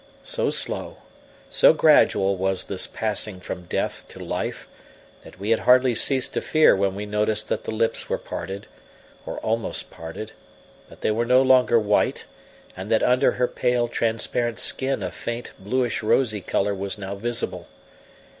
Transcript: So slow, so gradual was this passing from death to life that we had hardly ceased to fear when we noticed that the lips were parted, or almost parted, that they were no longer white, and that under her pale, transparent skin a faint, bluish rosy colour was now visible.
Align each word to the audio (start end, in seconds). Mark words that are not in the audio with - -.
So 0.23 0.49
slow, 0.49 0.97
so 1.51 1.73
gradual 1.73 2.35
was 2.35 2.63
this 2.63 2.87
passing 2.87 3.39
from 3.39 3.65
death 3.65 4.03
to 4.07 4.17
life 4.23 4.67
that 5.23 5.39
we 5.39 5.51
had 5.51 5.59
hardly 5.59 5.93
ceased 5.93 6.33
to 6.33 6.41
fear 6.41 6.75
when 6.75 6.95
we 6.95 7.05
noticed 7.05 7.49
that 7.49 7.65
the 7.65 7.71
lips 7.71 8.09
were 8.09 8.17
parted, 8.17 8.65
or 9.27 9.37
almost 9.41 9.91
parted, 9.91 10.31
that 10.89 11.01
they 11.01 11.11
were 11.11 11.23
no 11.27 11.43
longer 11.43 11.77
white, 11.77 12.25
and 12.75 12.89
that 12.89 13.03
under 13.03 13.33
her 13.33 13.47
pale, 13.47 13.87
transparent 13.87 14.57
skin 14.57 15.03
a 15.03 15.11
faint, 15.11 15.51
bluish 15.59 16.01
rosy 16.01 16.41
colour 16.41 16.73
was 16.73 16.97
now 16.97 17.13
visible. 17.13 17.67